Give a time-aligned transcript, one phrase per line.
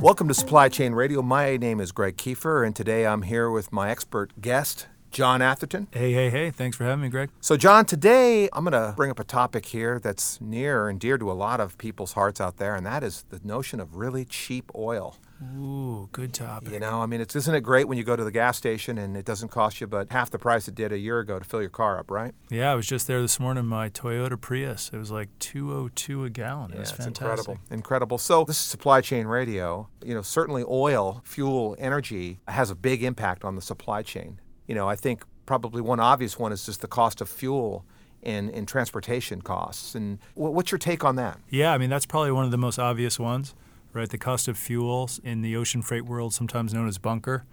[0.00, 1.20] Welcome to Supply Chain Radio.
[1.20, 5.88] My name is Greg Kiefer, and today I'm here with my expert guest, John Atherton.
[5.92, 6.50] Hey, hey, hey.
[6.50, 7.30] Thanks for having me, Greg.
[7.40, 11.18] So, John, today I'm going to bring up a topic here that's near and dear
[11.18, 14.24] to a lot of people's hearts out there, and that is the notion of really
[14.24, 15.16] cheap oil.
[15.56, 16.72] Ooh, good topic.
[16.72, 18.98] You know, I mean, it's, isn't it great when you go to the gas station
[18.98, 21.44] and it doesn't cost you but half the price it did a year ago to
[21.44, 22.34] fill your car up, right?
[22.50, 23.64] Yeah, I was just there this morning.
[23.64, 24.90] My Toyota Prius.
[24.92, 26.72] It was like 202 a gallon.
[26.72, 27.22] It yeah, was it's fantastic.
[27.22, 27.58] incredible.
[27.70, 28.18] Incredible.
[28.18, 29.88] So, this is supply chain radio.
[30.04, 34.40] You know, certainly oil, fuel, energy has a big impact on the supply chain.
[34.70, 37.84] You know, I think probably one obvious one is just the cost of fuel
[38.22, 39.96] and, in transportation costs.
[39.96, 41.40] And wh- what's your take on that?
[41.48, 43.56] Yeah, I mean, that's probably one of the most obvious ones,
[43.92, 44.08] right?
[44.08, 47.46] The cost of fuel in the ocean freight world, sometimes known as bunker,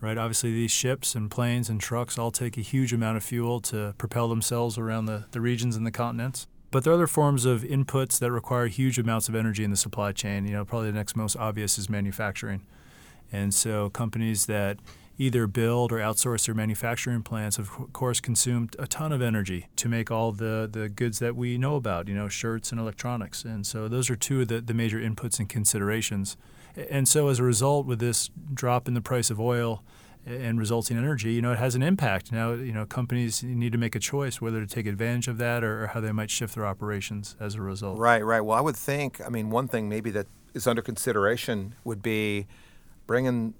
[0.00, 0.16] right?
[0.16, 3.94] Obviously, these ships and planes and trucks all take a huge amount of fuel to
[3.98, 6.46] propel themselves around the, the regions and the continents.
[6.70, 9.76] But there are other forms of inputs that require huge amounts of energy in the
[9.76, 10.46] supply chain.
[10.46, 12.62] You know, probably the next most obvious is manufacturing.
[13.30, 14.78] And so companies that
[15.16, 19.88] either build or outsource their manufacturing plants, of course, consumed a ton of energy to
[19.88, 23.44] make all the, the goods that we know about, you know, shirts and electronics.
[23.44, 26.36] And so those are two of the, the major inputs and considerations.
[26.90, 29.84] And so as a result, with this drop in the price of oil
[30.26, 32.32] and resulting energy, you know, it has an impact.
[32.32, 35.62] Now, you know, companies need to make a choice whether to take advantage of that
[35.62, 37.98] or, or how they might shift their operations as a result.
[37.98, 38.40] Right, right.
[38.40, 42.46] Well, I would think, I mean, one thing maybe that is under consideration would be
[43.06, 43.54] bringing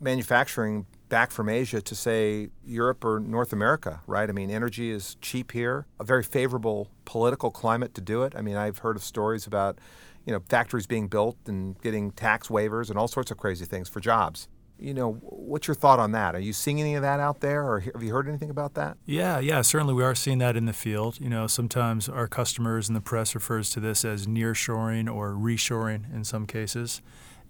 [0.00, 4.28] manufacturing back from Asia to say Europe or North America, right?
[4.28, 8.34] I mean, energy is cheap here, a very favorable political climate to do it.
[8.36, 9.78] I mean, I've heard of stories about,
[10.24, 13.88] you know, factories being built and getting tax waivers and all sorts of crazy things
[13.88, 14.48] for jobs.
[14.78, 16.34] You know, what's your thought on that?
[16.34, 18.98] Are you seeing any of that out there, or have you heard anything about that?
[19.06, 21.18] Yeah, yeah, certainly we are seeing that in the field.
[21.18, 26.12] You know, sometimes our customers and the press refers to this as nearshoring or reshoring
[26.14, 27.00] in some cases.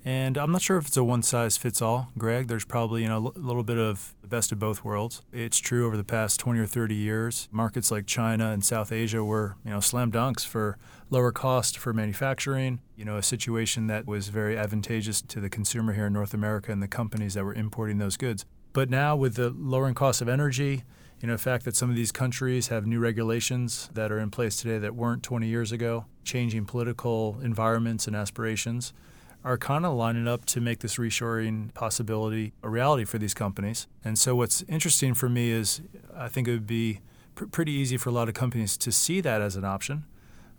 [0.07, 2.47] And I'm not sure if it's a one size fits all, Greg.
[2.47, 5.21] There's probably you know a little bit of the best of both worlds.
[5.33, 9.25] It's true over the past 20 or 30 years, markets like China and South Asia
[9.25, 10.79] were you know slam dunks for
[11.11, 12.79] lower cost for manufacturing.
[12.95, 16.71] You know, a situation that was very advantageous to the consumer here in North America
[16.71, 18.45] and the companies that were importing those goods.
[18.73, 20.85] But now with the lowering cost of energy,
[21.21, 24.31] you know, the fact that some of these countries have new regulations that are in
[24.31, 28.93] place today that weren't 20 years ago, changing political environments and aspirations
[29.47, 33.87] are kind of lining up to make this reshoring possibility a reality for these companies.
[34.05, 35.81] And so, what's interesting for me is
[36.15, 37.01] I think it would be
[37.37, 40.05] pr- pretty easy for a lot of companies to see that as an option,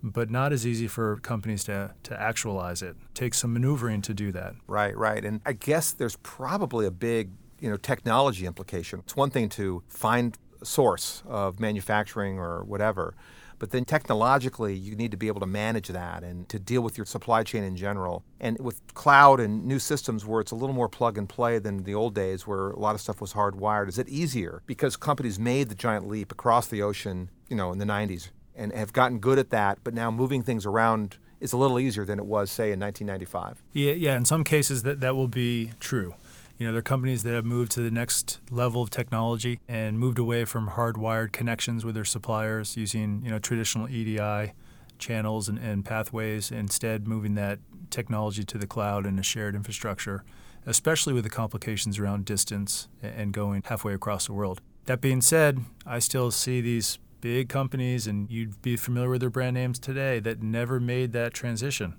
[0.02, 2.96] but not as easy for companies to, to actualize it.
[3.14, 4.54] takes some maneuvering to do that.
[4.68, 5.24] Right, right.
[5.26, 9.00] And I guess there's probably a big you know technology implication.
[9.00, 13.16] It's one thing to find a source of manufacturing or whatever.
[13.60, 16.98] But then technologically, you need to be able to manage that and to deal with
[16.98, 18.24] your supply chain in general.
[18.40, 21.84] And with cloud and new systems where it's a little more plug and play than
[21.84, 24.62] the old days where a lot of stuff was hardwired, is it easier?
[24.66, 28.74] Because companies made the giant leap across the ocean, you know, in the 90s and
[28.74, 32.18] have gotten good at that, but now moving things around is a little easier than
[32.20, 33.62] it was, say, in 1995.
[33.72, 34.18] Yeah, yeah.
[34.18, 36.16] In some cases, that, that will be true.
[36.58, 40.00] You know, there are companies that have moved to the next level of technology and
[40.00, 44.54] moved away from hardwired connections with their suppliers using, you know, traditional EDI
[44.98, 47.60] channels and, and pathways, instead moving that
[47.92, 50.24] technology to the cloud and a shared infrastructure,
[50.66, 54.60] especially with the complications around distance and going halfway across the world.
[54.86, 59.30] That being said, I still see these big companies, and you'd be familiar with their
[59.30, 61.98] brand names today, that never made that transition.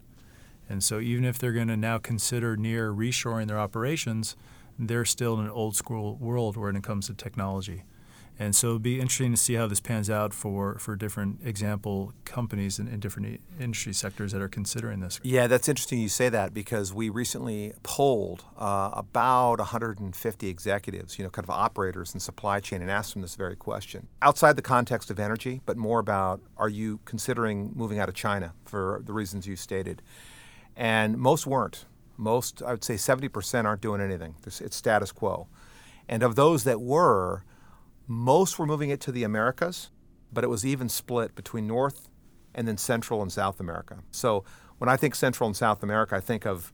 [0.69, 4.37] And so, even if they're going to now consider near reshoring their operations,
[4.79, 7.84] they're still in an old school world when it comes to technology.
[8.41, 12.12] And so, it'll be interesting to see how this pans out for, for different example
[12.27, 15.19] companies in, in different industry sectors that are considering this.
[15.23, 21.25] Yeah, that's interesting you say that because we recently polled uh, about 150 executives, you
[21.25, 24.07] know, kind of operators in supply chain, and asked them this very question.
[24.21, 28.53] Outside the context of energy, but more about are you considering moving out of China
[28.67, 30.03] for the reasons you stated?
[30.78, 31.84] And most weren't.
[32.16, 34.36] Most, I would say 70% aren't doing anything.
[34.47, 35.48] It's status quo.
[36.09, 37.45] And of those that were,
[38.07, 39.91] most were moving it to the Americas,
[40.33, 42.09] but it was even split between North
[42.54, 43.98] and then Central and South America.
[44.10, 44.45] So
[44.78, 46.72] when I think Central and South America, I think of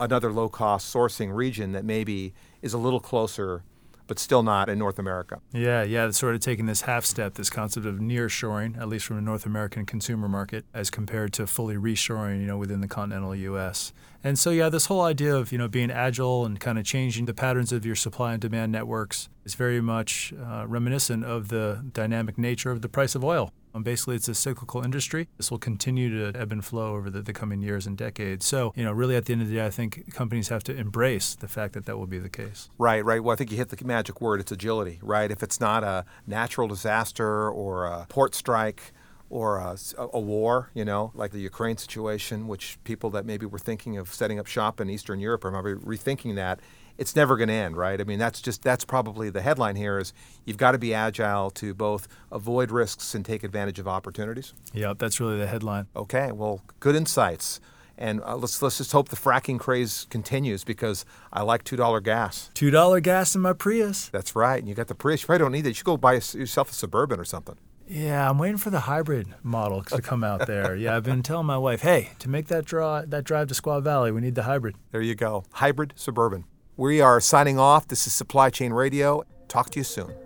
[0.00, 3.62] another low cost sourcing region that maybe is a little closer
[4.06, 5.40] but still not in North America.
[5.52, 8.88] Yeah, yeah, it's sort of taking this half step, this concept of near shoring, at
[8.88, 12.80] least from a North American consumer market, as compared to fully reshoring, you know, within
[12.80, 13.92] the continental U.S.
[14.22, 17.26] And so, yeah, this whole idea of you know being agile and kind of changing
[17.26, 21.84] the patterns of your supply and demand networks is very much uh, reminiscent of the
[21.92, 23.52] dynamic nature of the price of oil.
[23.74, 25.28] Um, basically, it's a cyclical industry.
[25.36, 28.46] This will continue to ebb and flow over the, the coming years and decades.
[28.46, 30.76] So, you know, really at the end of the day, I think companies have to
[30.76, 32.70] embrace the fact that that will be the case.
[32.78, 33.22] Right, right.
[33.22, 34.40] Well, I think you hit the magic word.
[34.40, 35.30] It's agility, right?
[35.30, 38.92] If it's not a natural disaster or a port strike,
[39.30, 43.58] or a, a, war, you know, like the Ukraine situation, which people that maybe were
[43.58, 46.60] thinking of setting up shop in Eastern Europe are maybe rethinking that.
[46.96, 48.00] It's never going to end, right?
[48.00, 50.12] I mean, that's just that's probably the headline here is
[50.44, 54.54] you've got to be agile to both avoid risks and take advantage of opportunities.
[54.72, 55.86] Yeah, that's really the headline.
[55.96, 57.60] Okay, well, good insights.
[57.96, 62.00] And uh, let's let's just hope the fracking craze continues because I like two dollar
[62.00, 62.50] gas.
[62.54, 64.08] Two dollar gas in my Prius.
[64.08, 64.58] That's right.
[64.58, 65.22] And you got the Prius.
[65.22, 65.70] You probably don't need it.
[65.70, 67.56] You should go buy yourself a suburban or something.
[67.86, 70.74] Yeah, I'm waiting for the hybrid model to come out there.
[70.74, 73.82] Yeah, I've been telling my wife, hey, to make that draw that drive to Squaw
[73.82, 74.76] Valley, we need the hybrid.
[74.90, 75.44] There you go.
[75.52, 76.44] Hybrid suburban.
[76.76, 77.86] We are signing off.
[77.86, 79.22] This is Supply Chain Radio.
[79.46, 80.23] Talk to you soon.